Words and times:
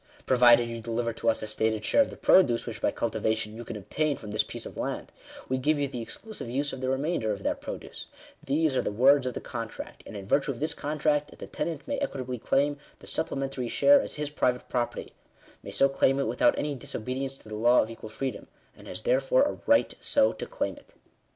"Provided 0.25 0.67
you 0.67 0.81
deliver 0.81 1.13
to 1.13 1.29
us 1.29 1.43
a 1.43 1.45
stated 1.45 1.85
share 1.85 2.01
of 2.01 2.09
the 2.09 2.17
produce 2.17 2.65
which 2.65 2.81
by 2.81 2.89
cultivation 2.89 3.55
you 3.55 3.63
can 3.63 3.75
obtain 3.75 4.17
from 4.17 4.31
this 4.31 4.41
piece 4.41 4.65
of 4.65 4.75
land, 4.75 5.11
we 5.47 5.59
give 5.59 5.77
you 5.77 5.87
the 5.87 6.01
exclusive 6.01 6.49
use 6.49 6.73
of 6.73 6.81
the 6.81 6.89
remainder 6.89 7.31
of 7.31 7.43
that 7.43 7.61
produce:" 7.61 8.07
these 8.43 8.75
are 8.75 8.81
the 8.81 8.89
words 8.91 9.27
of 9.27 9.35
the 9.35 9.39
contract; 9.39 10.01
and 10.07 10.17
in 10.17 10.27
virtue 10.27 10.49
of 10.49 10.59
this 10.59 10.73
contract, 10.73 11.37
the 11.37 11.45
tenant 11.45 11.87
may 11.87 11.99
equitably 11.99 12.39
claim 12.39 12.77
the 12.97 13.05
supplementary 13.05 13.69
share 13.69 14.01
as 14.01 14.15
his 14.15 14.31
private 14.31 14.67
property: 14.69 15.13
may 15.61 15.69
so 15.69 15.87
claim 15.87 16.17
it 16.17 16.25
without 16.25 16.57
any 16.57 16.73
disobedience 16.73 17.37
to 17.37 17.47
the 17.47 17.53
law 17.53 17.83
of 17.83 17.91
equal 17.91 18.09
freedom; 18.09 18.47
and 18.75 18.87
has 18.87 19.03
therefore 19.03 19.43
a 19.43 19.59
right 19.67 19.93
so 19.99 20.33
to 20.33 20.47
claim 20.47 20.77
it. 20.77 20.93